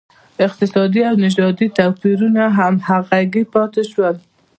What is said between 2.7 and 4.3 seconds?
همغږي پاتې شول.